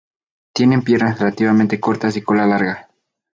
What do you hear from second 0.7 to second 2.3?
piernas relativamente cortas y